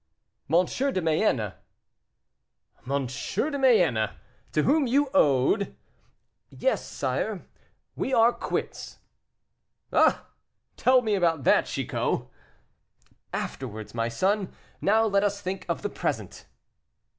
[0.51, 0.65] "M.
[0.65, 1.53] de Mayenne."
[2.89, 3.05] "M.
[3.05, 4.09] de Mayenne,
[4.51, 5.75] to whom you owed"
[6.49, 7.45] "Yes, sire;
[7.95, 8.97] we are quits."
[9.93, 10.25] "Ah!
[10.75, 12.25] tell me about that, Chicot."
[13.31, 14.51] "Afterwards, my son;
[14.81, 16.47] now let us think of the present."